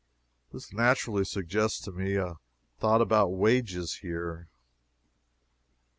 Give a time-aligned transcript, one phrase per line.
[0.51, 2.37] This naturally suggests to me a
[2.79, 4.47] thought about wages here.